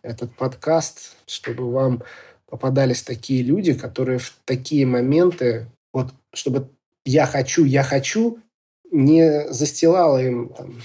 [0.02, 2.04] этот подкаст, чтобы вам
[2.50, 6.70] попадались такие люди, которые в такие моменты, вот чтобы
[7.06, 8.40] я хочу, я хочу,
[8.92, 10.82] не застилала им там,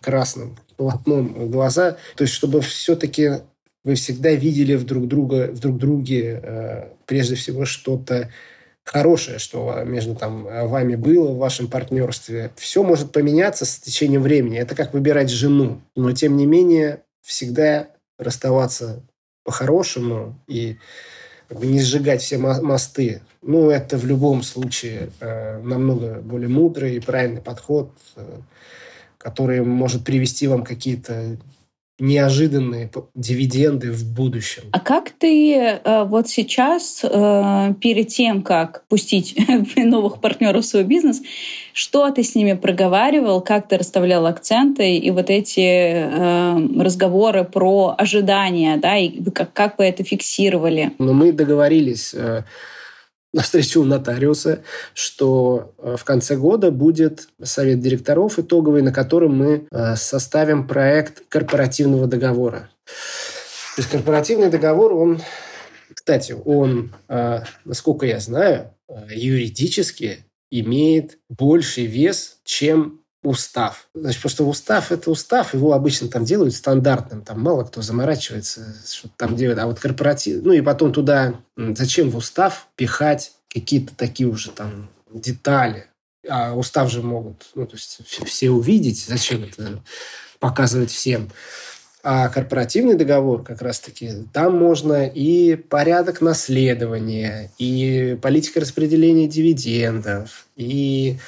[0.00, 1.96] красным полотном глаза.
[2.16, 3.40] То есть, чтобы все-таки
[3.84, 8.30] вы всегда видели в друг, друга, в друг друге э, прежде всего что-то
[8.84, 12.50] хорошее, что между там, вами было в вашем партнерстве.
[12.56, 14.58] Все может поменяться с течением времени.
[14.58, 15.80] Это как выбирать жену.
[15.94, 19.02] Но, тем не менее, всегда расставаться
[19.44, 20.78] по-хорошему и
[21.50, 23.22] не сжигать все мосты.
[23.42, 28.24] Ну, это в любом случае э, намного более мудрый и правильный подход, э,
[29.18, 31.36] который может привести вам какие-то
[32.02, 34.64] неожиданные дивиденды в будущем.
[34.72, 39.36] А как ты э, вот сейчас, э, перед тем, как пустить
[39.76, 41.22] новых партнеров в свой бизнес,
[41.72, 47.94] что ты с ними проговаривал, как ты расставлял акценты и вот эти э, разговоры про
[47.96, 50.90] ожидания, да, и как, как вы это фиксировали?
[50.98, 52.16] Ну, мы договорились
[53.34, 54.62] на встречу у нотариуса,
[54.94, 61.22] что э, в конце года будет совет директоров итоговый, на котором мы э, составим проект
[61.28, 62.70] корпоративного договора.
[63.76, 65.22] То есть корпоративный договор, он,
[65.94, 68.74] кстати, он, э, насколько я знаю,
[69.10, 73.88] юридически имеет больший вес, чем устав.
[73.94, 79.08] Значит, просто устав– это устав, его обычно там делают стандартным, там мало кто заморачивается, что
[79.16, 84.28] там делают, а вот корпоратив, ну и потом туда, зачем в устав пихать какие-то такие
[84.28, 85.86] уже там детали,
[86.28, 89.82] а устав же могут, ну, то есть все увидеть, зачем это
[90.40, 91.30] показывать всем.
[92.04, 101.18] А корпоративный договор как раз-таки, там можно и порядок наследования, и политика распределения дивидендов, и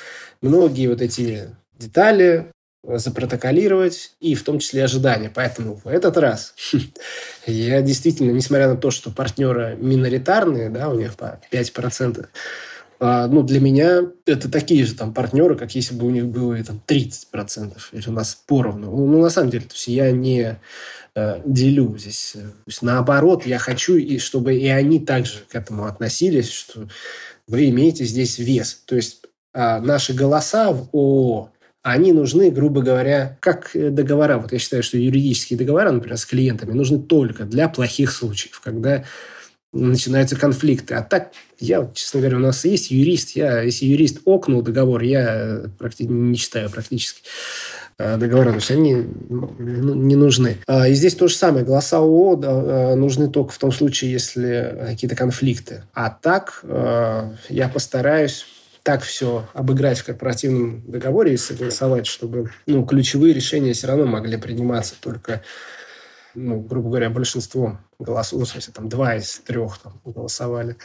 [0.40, 2.50] многие вот эти детали,
[2.86, 5.30] запротоколировать и в том числе ожидания.
[5.34, 6.54] Поэтому в этот раз
[7.46, 12.26] я действительно, несмотря на то, что партнеры миноритарные, да, у них по 5%,
[13.00, 16.62] а, ну, для меня это такие же там партнеры, как если бы у них было
[16.62, 18.90] там 30%, или у нас поровну.
[18.90, 20.58] Ну, на самом деле, то есть я не
[21.14, 22.32] э, делю здесь.
[22.32, 26.88] То есть, наоборот, я хочу, и чтобы и они также к этому относились, что
[27.48, 28.82] вы имеете здесь вес.
[28.86, 31.50] То есть э, наши голоса в ООО
[31.84, 34.38] они нужны, грубо говоря, как договора.
[34.38, 39.04] Вот я считаю, что юридические договора, например, с клиентами, нужны только для плохих случаев, когда
[39.74, 40.94] начинаются конфликты.
[40.94, 43.36] А так, я, честно говоря, у нас есть юрист.
[43.36, 47.20] Я, если юрист окнул договор, я практически не читаю практически
[47.98, 50.56] э, договора, то есть они ну, не нужны.
[50.66, 51.66] А, и здесь то же самое.
[51.66, 55.82] Голоса ООО э, нужны только в том случае, если какие-то конфликты.
[55.92, 58.46] А так э, я постараюсь
[58.84, 64.36] так все обыграть в корпоративном договоре и согласовать, чтобы ну, ключевые решения все равно могли
[64.36, 65.42] приниматься только,
[66.34, 70.76] ну, грубо говоря, большинством голосов, ну, в смысле, там, два из трех там, голосовали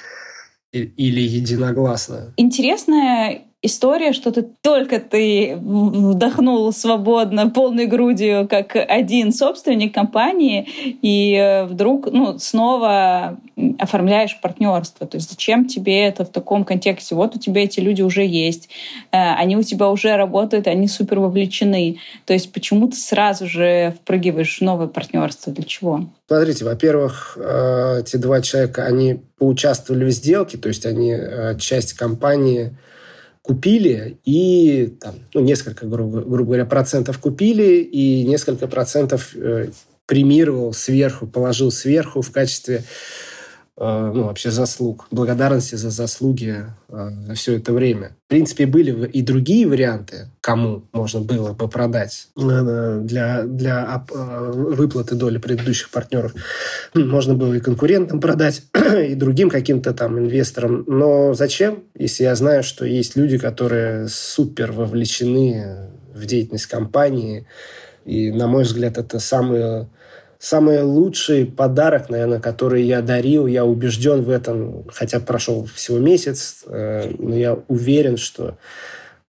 [0.72, 2.34] или единогласно.
[2.38, 10.68] Интересная история, что ты только ты вдохнул свободно, полной грудью, как один собственник компании,
[11.02, 13.38] и э, вдруг ну, снова
[13.78, 15.06] оформляешь партнерство.
[15.06, 17.16] То есть зачем тебе это в таком контексте?
[17.16, 18.70] Вот у тебя эти люди уже есть,
[19.12, 22.00] э, они у тебя уже работают, они супер вовлечены.
[22.26, 25.52] То есть почему ты сразу же впрыгиваешь в новое партнерство?
[25.52, 26.06] Для чего?
[26.28, 31.16] Смотрите, во-первых, э, эти два человека, они поучаствовали в сделке, то есть они
[31.60, 32.72] часть компании
[33.42, 39.70] купили и там, ну, несколько, грубо, грубо говоря, процентов купили и несколько процентов э,
[40.06, 42.84] премировал сверху, положил сверху в качестве
[43.82, 48.12] ну, вообще заслуг, благодарности за заслуги э, за все это время.
[48.26, 55.16] В принципе, были и другие варианты, кому можно было бы продать э, для, для выплаты
[55.16, 56.34] доли предыдущих партнеров.
[56.94, 58.64] Можно было и конкурентам продать,
[59.08, 60.84] и другим каким-то там инвесторам.
[60.86, 67.48] Но зачем, если я знаю, что есть люди, которые супер вовлечены в деятельность компании,
[68.04, 69.88] и, на мой взгляд, это самые
[70.40, 73.46] самый лучший подарок, наверное, который я дарил.
[73.46, 78.58] Я убежден в этом, хотя прошел всего месяц, э, но я уверен, что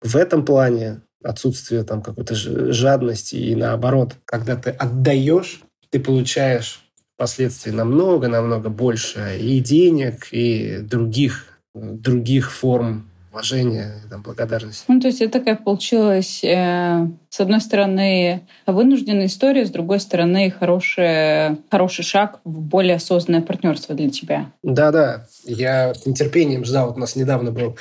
[0.01, 6.81] в этом плане отсутствие там какой-то жадности и наоборот, когда ты отдаешь, ты получаешь
[7.15, 11.45] впоследствии намного-намного больше и денег, и других,
[11.75, 14.85] других форм уважение, там, благодарность.
[14.89, 20.51] Ну, то есть это такая получилась, э, с одной стороны, вынужденная история, с другой стороны,
[20.51, 24.53] хороший, хороший шаг в более осознанное партнерство для тебя.
[24.63, 26.89] Да-да, я с нетерпением ждал.
[26.89, 27.77] Вот у нас недавно был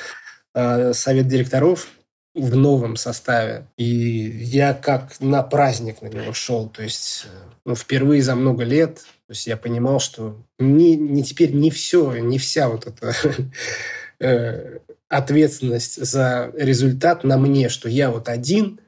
[0.54, 1.88] э, совет директоров
[2.34, 6.68] в новом составе, и я как на праздник на него шел.
[6.68, 7.26] То есть
[7.64, 12.16] ну, впервые за много лет то есть я понимал, что не, не теперь не все,
[12.16, 13.14] не вся вот эта
[14.18, 14.78] э,
[15.10, 18.80] ответственность за результат на мне, что я вот один,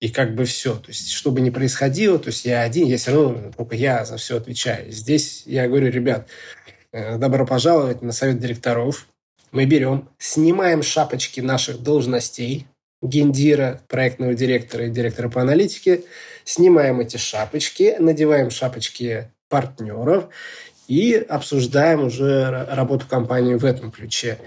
[0.00, 0.74] и как бы все.
[0.74, 4.04] То есть, что бы ни происходило, то есть я один, я все равно, только я
[4.04, 4.92] за все отвечаю.
[4.92, 6.28] Здесь я говорю, ребят,
[6.92, 9.06] э, добро пожаловать на совет директоров.
[9.52, 12.66] Мы берем, снимаем шапочки наших должностей,
[13.00, 16.02] гендира, проектного директора и директора по аналитике,
[16.44, 20.28] снимаем эти шапочки, надеваем шапочки партнеров
[20.88, 24.38] и обсуждаем уже работу компании в этом ключе.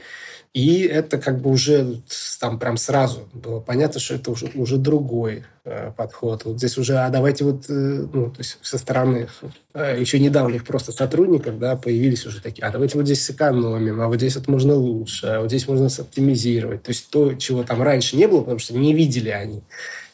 [0.54, 2.02] И это как бы уже
[2.40, 6.44] там прям сразу было понятно, что это уже, уже другой э, подход.
[6.44, 9.28] Вот здесь уже, а давайте вот, э, ну, то есть со стороны
[9.76, 14.08] э, еще недавних просто сотрудников, да, появились уже такие, а давайте вот здесь сэкономим, а
[14.08, 16.82] вот здесь вот можно лучше, а вот здесь можно оптимизировать.
[16.82, 19.62] То есть то, чего там раньше не было, потому что не видели они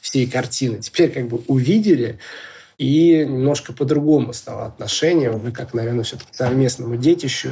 [0.01, 0.81] всей картины.
[0.81, 2.19] Теперь как бы увидели,
[2.77, 7.51] и немножко по-другому стало отношение, вы как, наверное, все-таки совместному детищу,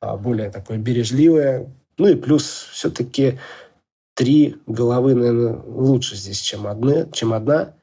[0.00, 1.66] а, более такое бережливое,
[1.98, 3.38] ну и плюс все-таки
[4.14, 7.74] три головы, наверное, лучше здесь, чем, одна, чем одна,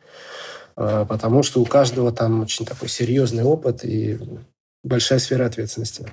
[0.75, 4.17] а, потому что у каждого там очень такой серьезный опыт и
[4.83, 6.07] большая сфера ответственности.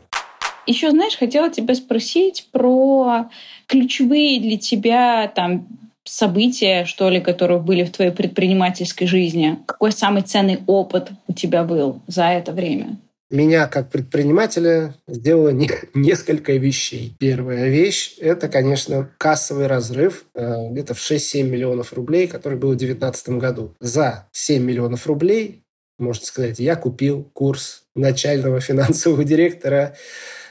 [0.66, 3.30] Еще, знаешь, хотела тебя спросить про
[3.66, 5.66] ключевые для тебя там
[6.04, 9.58] события, что ли, которые были в твоей предпринимательской жизни.
[9.66, 12.98] Какой самый ценный опыт у тебя был за это время?
[13.30, 17.14] Меня как предпринимателя сделало не, несколько вещей.
[17.18, 22.76] Первая вещь– это, конечно, кассовый разрыв э, где-то в 6-7 миллионов рублей, который был в
[22.76, 23.74] 2019 году.
[23.80, 25.62] За 7 миллионов рублей,
[25.98, 29.94] можно сказать, я купил курс начального финансового директора,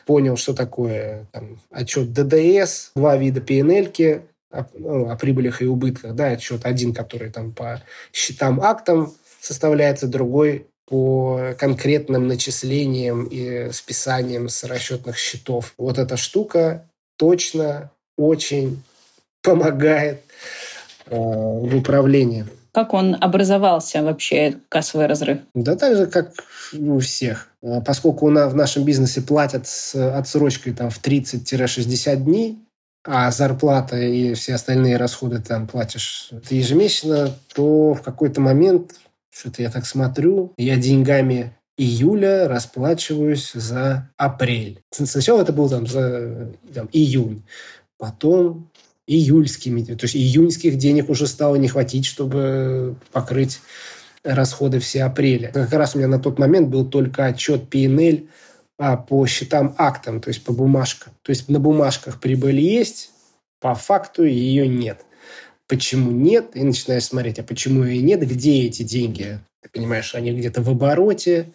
[0.06, 3.92] понял, что такое там, отчет ДДС, два вида ПНЛ,
[4.50, 10.08] о, ну, о прибылях и убытках, да, отчет один, который там по счетам актам составляется,
[10.08, 15.74] другой по конкретным начислениям и списаниям с расчетных счетов.
[15.78, 16.86] Вот эта штука
[17.18, 18.82] точно очень
[19.44, 20.24] помогает
[21.08, 22.46] э, в управлении.
[22.72, 25.40] Как он образовался вообще, кассовый разрыв?
[25.54, 26.32] Да так же, как
[26.74, 27.50] у всех.
[27.62, 32.60] Э, поскольку у нас в нашем бизнесе платят с отсрочкой там, в 30-60 дней,
[33.04, 38.92] а зарплата и все остальные расходы там платишь ежемесячно, то в какой-то момент
[39.38, 44.82] что-то я так смотрю, я деньгами июля расплачиваюсь за апрель.
[44.92, 47.44] Сначала это был там за там, июнь,
[47.98, 48.72] потом
[49.06, 53.62] июльскими, то есть июньских денег уже стало не хватить, чтобы покрыть
[54.24, 55.50] расходы все апреля.
[55.54, 58.28] Как раз у меня на тот момент был только отчет P&L
[58.78, 61.14] а, по счетам актам, то есть по бумажкам.
[61.22, 63.12] То есть на бумажках прибыль есть,
[63.62, 65.07] по факту ее нет
[65.68, 69.40] почему нет, и начинаешь смотреть, а почему и нет, где эти деньги.
[69.62, 71.52] Ты понимаешь, они где-то в обороте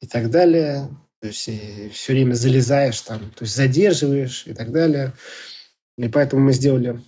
[0.00, 0.88] и так далее.
[1.20, 5.12] То есть и все время залезаешь там, то есть задерживаешь и так далее.
[5.98, 6.98] И поэтому мы сделали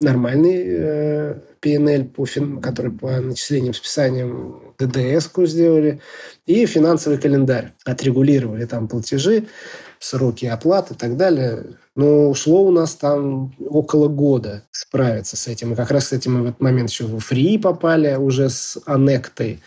[0.00, 6.00] нормальный э, PNL, по фин, который по начислениям, списаниям ДДС-ку сделали,
[6.44, 7.72] и финансовый календарь.
[7.84, 9.46] Отрегулировали там платежи,
[9.98, 11.64] сроки оплаты и так далее.
[11.94, 15.72] Но ушло у нас там около года справиться с этим.
[15.72, 19.60] И как раз этим мы в этот момент еще в фри попали, уже с аннектой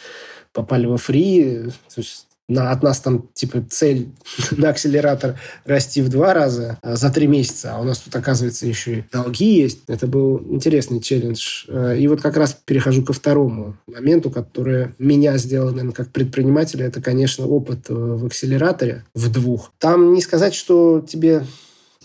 [0.53, 1.71] попали во фри.
[1.93, 4.09] То есть на, от нас там типа цель
[4.51, 8.65] на акселератор расти в два раза а за три месяца, а у нас тут, оказывается,
[8.65, 9.79] еще и долги есть.
[9.87, 11.65] Это был интересный челлендж.
[11.69, 16.85] А, и вот как раз перехожу ко второму моменту, который меня сделал, наверное, как предпринимателя,
[16.85, 19.71] это, конечно, опыт э, в акселераторе в двух.
[19.77, 21.43] Там не сказать, что тебе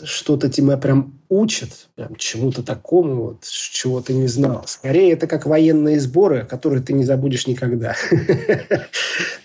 [0.03, 4.65] что-то тебя прям учат, прям чему-то такому, вот, чего ты не знал.
[4.67, 7.97] Скорее, это как военные сборы, которые ты не забудешь никогда.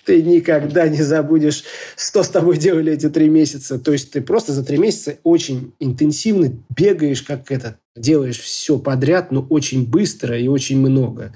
[0.06, 1.64] Ты никогда не забудешь,
[1.96, 3.78] что с тобой делали эти три месяца.
[3.78, 9.32] То есть ты просто за три месяца очень интенсивно бегаешь, как этот, делаешь все подряд,
[9.32, 11.32] но очень быстро и очень много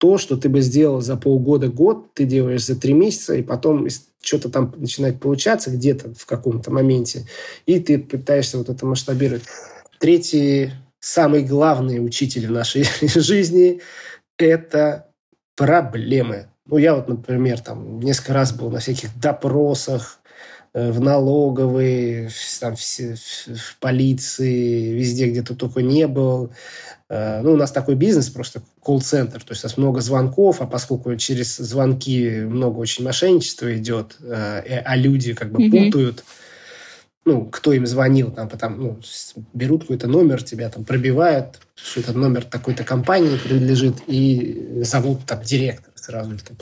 [0.00, 3.86] то, что ты бы сделал за полгода-год, ты делаешь за три месяца, и потом
[4.22, 7.26] что-то там начинает получаться где-то в каком-то моменте,
[7.66, 9.44] и ты пытаешься вот это масштабировать.
[9.98, 13.80] Третий, самый главный учитель в нашей жизни–
[14.38, 15.08] это
[15.56, 16.48] проблемы.
[16.66, 20.19] Ну, я вот, например, там несколько раз был на всяких допросах,
[20.72, 22.30] в налоговой,
[22.60, 26.52] там, в, в полиции, везде, где то только не был.
[27.08, 30.66] Э, ну, у нас такой бизнес, просто колл-центр, то есть у нас много звонков, а
[30.66, 35.86] поскольку через звонки много очень мошенничества идет, э, а люди как бы mm-hmm.
[35.86, 36.24] путают,
[37.24, 39.00] ну, кто им звонил, там, потом, ну,
[39.52, 45.42] берут какой-то номер, тебя там пробивают, что этот номер такой-то компании принадлежит, и зовут там
[45.42, 46.38] директор сразу.
[46.38, 46.56] Там.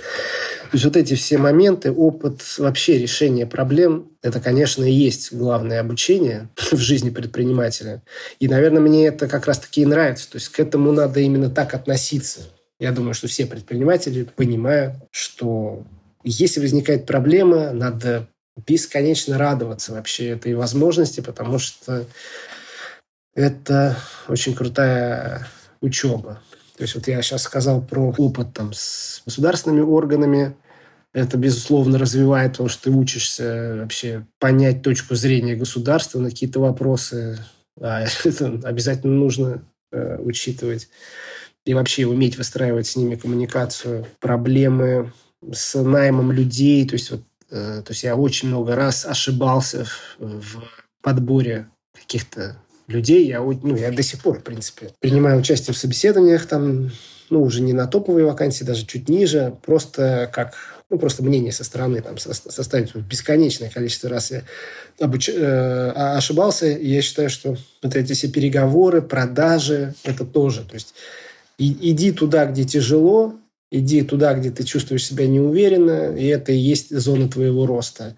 [0.71, 5.81] То есть вот эти все моменты, опыт вообще решения проблем, это, конечно, и есть главное
[5.81, 8.03] обучение в жизни предпринимателя.
[8.39, 10.31] И, наверное, мне это как раз-таки и нравится.
[10.31, 12.41] То есть к этому надо именно так относиться.
[12.79, 15.85] Я думаю, что все предприниматели понимают, что
[16.23, 18.29] если возникает проблема, надо
[18.67, 22.05] бесконечно радоваться вообще этой возможности, потому что
[23.35, 23.97] это
[24.29, 25.49] очень крутая
[25.81, 26.43] учеба.
[26.79, 30.55] То есть вот я сейчас сказал про опыт там, с государственными органами.
[31.13, 37.45] Это, безусловно, развивает, потому что ты учишься вообще понять точку зрения государства на какие-то вопросы.
[37.81, 40.89] А это обязательно нужно э, учитывать.
[41.67, 44.07] И вообще уметь выстраивать с ними коммуникацию.
[44.21, 45.13] Проблемы
[45.53, 46.87] с наймом людей.
[46.87, 50.63] То есть, вот, э, то есть я очень много раз ошибался в, в
[51.03, 52.57] подборе каких-то
[52.89, 53.27] людей.
[53.27, 56.91] Я, ну, я до сих пор, в принципе, принимаю участие в собеседованиях, там,
[57.31, 60.55] ну, уже не на топовые вакансии, даже чуть ниже, просто как
[60.91, 64.43] ну, просто мнение со стороны там, составить бесконечное количество раз я
[64.99, 65.29] обуч...
[65.29, 66.67] э, ошибался.
[66.67, 70.65] И я считаю, что вот эти все переговоры, продажи, это тоже.
[70.65, 70.95] То есть
[71.59, 73.35] и, иди туда, где тяжело,
[73.71, 78.17] иди туда, где ты чувствуешь себя неуверенно, и это и есть зона твоего роста.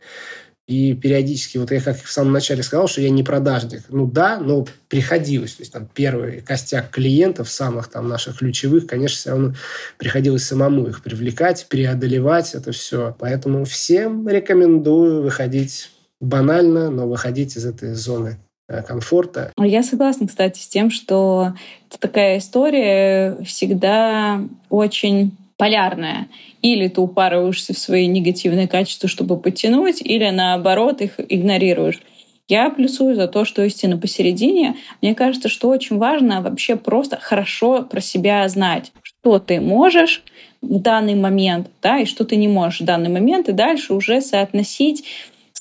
[0.71, 3.83] И периодически, вот я как в самом начале сказал, что я не продажник.
[3.89, 5.55] Ну да, но приходилось.
[5.55, 9.55] То есть там первый костяк клиентов, самых там наших ключевых, конечно, все равно
[9.99, 13.17] приходилось самому их привлекать, преодолевать это все.
[13.19, 15.91] Поэтому всем рекомендую выходить
[16.21, 19.51] банально, но выходить из этой зоны э, комфорта.
[19.59, 21.53] Я согласна, кстати, с тем, что
[21.99, 26.29] такая история всегда очень полярная.
[26.63, 32.01] Или ты упарываешься в свои негативные качества, чтобы подтянуть, или наоборот их игнорируешь.
[32.49, 34.75] Я плюсую за то, что истина посередине.
[35.03, 40.25] Мне кажется, что очень важно вообще просто хорошо про себя знать, что ты можешь
[40.63, 44.21] в данный момент, да, и что ты не можешь в данный момент, и дальше уже
[44.21, 45.05] соотносить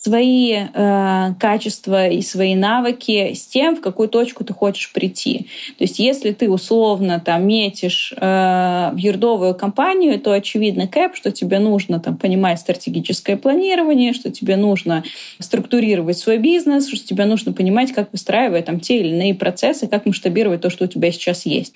[0.02, 5.48] свои э, качества и свои навыки с тем, в какую точку ты хочешь прийти.
[5.78, 11.32] То есть если ты условно там метишь э, в юрдовую компанию, то очевидно кэп, что
[11.32, 15.04] тебе нужно там понимать стратегическое планирование, что тебе нужно
[15.40, 20.06] структурировать свой бизнес, что тебе нужно понимать, как выстраивать там те или иные процессы, как
[20.06, 21.74] масштабировать то, что у тебя сейчас есть.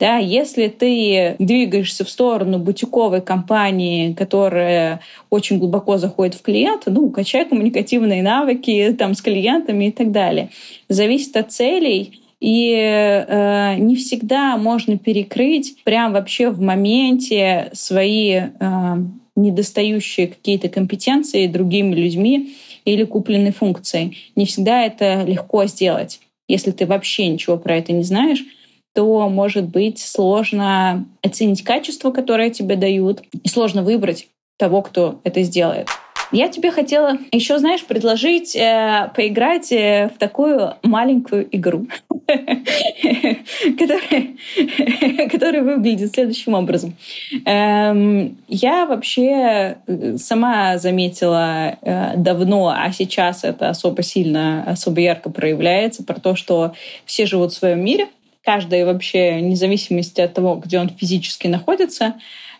[0.00, 7.10] Да, если ты двигаешься в сторону бутиковой компании, которая очень глубоко заходит в клиента, ну,
[7.10, 10.48] качай коммуникативные навыки там, с клиентами и так далее.
[10.88, 18.48] Зависит от целей, и э, не всегда можно перекрыть прям вообще в моменте свои э,
[19.36, 24.16] недостающие какие-то компетенции другими людьми или купленной функцией.
[24.34, 28.42] Не всегда это легко сделать, если ты вообще ничего про это не знаешь
[28.94, 34.28] то может быть сложно оценить качество, которое тебе дают, и сложно выбрать
[34.58, 35.88] того, кто это сделает.
[36.32, 41.88] Я тебе хотела еще, знаешь, предложить э, поиграть э, в такую маленькую игру,
[45.30, 46.94] которая, выглядит следующим образом.
[47.44, 55.30] Эм, я вообще э, сама заметила э, давно, а сейчас это особо сильно, особо ярко
[55.30, 56.74] проявляется, про то, что
[57.06, 58.06] все живут в своем мире—
[58.42, 62.14] каждый вообще, вне зависимости от того, где он физически находится,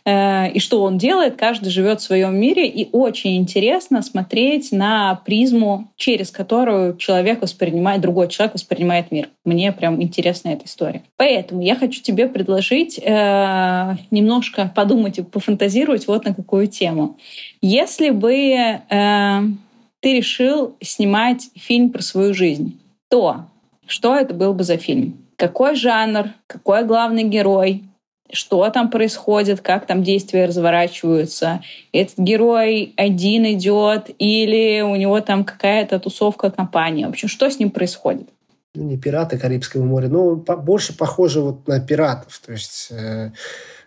[0.04, 5.20] э, и что он делает, каждый живет в своем мире, и очень интересно смотреть на
[5.24, 9.28] призму, через которую человек воспринимает, другой человек воспринимает мир.
[9.44, 11.02] Мне прям интересна эта история.
[11.16, 17.16] Поэтому я хочу тебе предложить э, немножко подумать и пофантазировать вот на какую тему.
[17.62, 19.40] Если бы э,
[20.00, 22.78] ты решил снимать фильм про свою жизнь,
[23.08, 23.46] то
[23.86, 25.18] что это был бы за фильм?
[25.40, 27.84] Какой жанр, какой главный герой,
[28.30, 31.62] что там происходит, как там действия разворачиваются.
[31.92, 37.06] Этот герой один идет или у него там какая-то тусовка компания.
[37.06, 38.28] В общем, что с ним происходит?
[38.74, 42.38] Ну, не пираты Карибского моря, но больше похоже вот на пиратов.
[42.44, 43.32] То есть, э,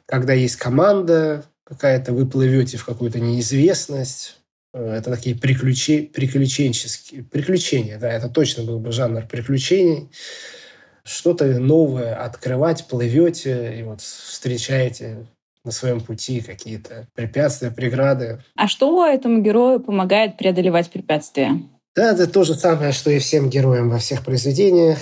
[0.08, 4.40] когда есть команда какая-то, вы плывете в какую-то неизвестность,
[4.74, 10.10] э, это такие приключи, приключенческие приключения, да, это точно был бы жанр приключений
[11.06, 15.28] что-то новое открывать, плывете и вот встречаете
[15.64, 18.44] на своем пути какие-то препятствия, преграды.
[18.56, 21.62] А что этому герою помогает преодолевать препятствия?
[21.96, 24.98] Да, это то же самое, что и всем героям во всех произведениях.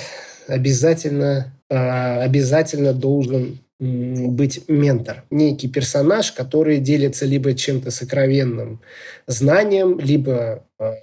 [0.48, 8.80] Обязательно, а, обязательно должен быть ментор, некий персонаж, который делится либо чем-то сокровенным
[9.26, 10.94] знанием, либо а,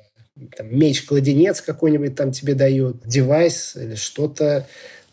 [0.57, 4.66] там, меч-кладенец какой-нибудь там тебе дает, девайс или что-то,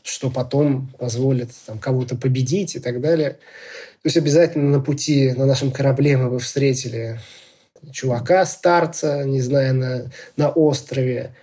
[0.04, 3.32] что потом позволит там, кого-то победить и так далее.
[3.32, 7.20] То есть обязательно на пути, на нашем корабле мы бы встретили
[7.92, 11.36] чувака, старца, не знаю, на, на острове,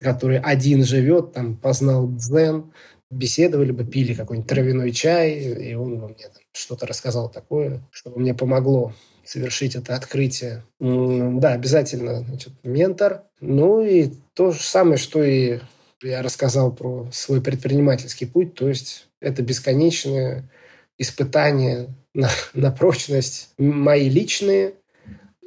[0.00, 2.72] который один живет, там познал дзен,
[3.10, 8.34] беседовали бы, пили какой-нибудь травяной чай, и он бы мне что-то рассказал такое, чтобы мне
[8.34, 8.92] помогло
[9.26, 10.64] совершить это открытие.
[10.78, 13.22] Да, обязательно значит, ментор.
[13.40, 15.60] Ну и то же самое, что и
[16.02, 20.48] я рассказал про свой предпринимательский путь, то есть это бесконечное
[20.98, 24.74] испытание на, на прочность мои личные,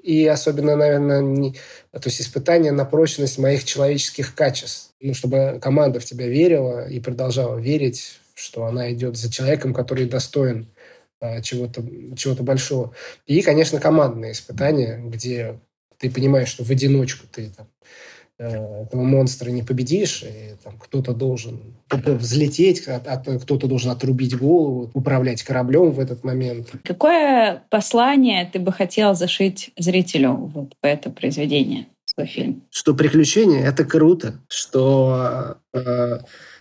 [0.01, 1.53] и особенно, наверное, не,
[1.91, 4.91] то есть испытания на прочность моих человеческих качеств.
[5.01, 10.05] Ну, чтобы команда в тебя верила и продолжала верить, что она идет за человеком, который
[10.05, 10.67] достоин
[11.41, 11.83] чего-то
[12.15, 12.93] чего большого.
[13.25, 15.59] И, конечно, командные испытания, где
[15.99, 17.67] ты понимаешь, что в одиночку ты там,
[18.39, 24.37] э, этого монстра не победишь, и там кто-то должен взлететь, а, а кто-то должен отрубить
[24.37, 26.69] голову, управлять кораблем в этот момент.
[26.83, 32.63] Какое послание ты бы хотел зашить зрителю вот в это произведение, свой фильм?
[32.69, 36.19] Что приключения— это круто, что э,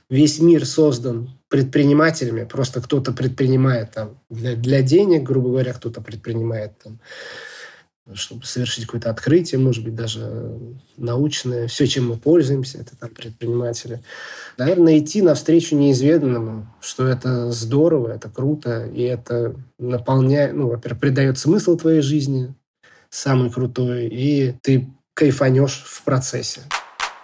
[0.09, 6.73] весь мир создан предпринимателями, просто кто-то предпринимает там для, для денег, грубо говоря, кто-то предпринимает
[6.83, 7.01] там,
[8.15, 10.59] чтобы совершить какое-то открытие, может быть, даже
[10.97, 11.67] научное.
[11.67, 14.03] Все, чем мы пользуемся, это там предприниматели.
[14.59, 21.39] Наверное, идти навстречу неизведанному, что это здорово, это круто, и это наполняет, ну, во-первых, придает
[21.39, 22.55] смысл твоей жизни,
[23.11, 26.61] самый крутой, и ты кайфанешь в процессе.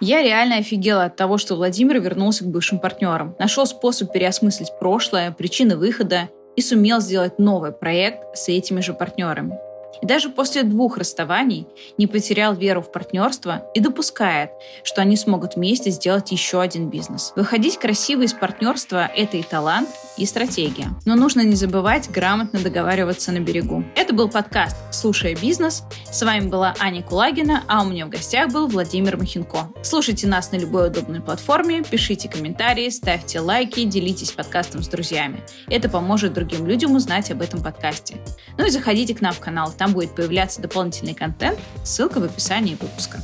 [0.05, 5.31] Я реально офигела от того, что Владимир вернулся к бывшим партнерам, нашел способ переосмыслить прошлое,
[5.31, 9.57] причины выхода и сумел сделать новый проект с этими же партнерами.
[10.03, 11.65] И даже после двух расставаний
[11.97, 14.49] не потерял веру в партнерство и допускает,
[14.83, 17.31] что они смогут вместе сделать еще один бизнес.
[17.37, 19.87] Выходить красиво из партнерства– это и талант,
[20.17, 20.89] и стратегия.
[21.05, 23.85] Но нужно не забывать грамотно договариваться на берегу.
[23.95, 25.83] Это был подкаст «Слушая бизнес».
[26.11, 29.69] С вами была Аня Кулагина, а у меня в гостях был Владимир Махинко.
[29.83, 35.41] Слушайте нас на любой удобной платформе, пишите комментарии, ставьте лайки, делитесь подкастом с друзьями.
[35.69, 38.17] Это поможет другим людям узнать об этом подкасте.
[38.57, 42.77] Ну и заходите к нам в канал, там будет появляться дополнительный контент, ссылка в описании
[42.79, 43.21] выпуска.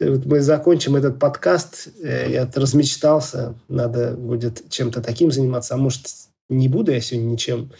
[0.00, 1.88] Вот мы закончим этот подкаст.
[2.02, 3.54] Э, я размечтался.
[3.68, 5.74] Надо будет чем-то таким заниматься.
[5.74, 6.06] А может,
[6.48, 7.72] не буду я сегодня ничем.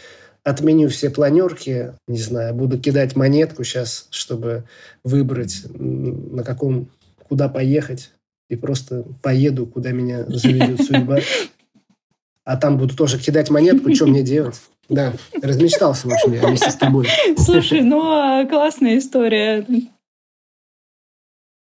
[0.43, 1.93] Отменю все планерки.
[2.09, 4.65] Не знаю, буду кидать монетку сейчас, чтобы
[5.05, 6.89] выбрать, на каком,
[7.29, 8.11] куда поехать.
[8.49, 11.19] И просто поеду, куда меня заведет судьба.
[12.45, 14.57] А там буду тоже кидать монетку, что мне делать?
[14.89, 15.13] Да,
[15.43, 17.09] размечтался, в общем, я вместе с тобой.
[17.37, 19.67] Слушай, ну, а классная история.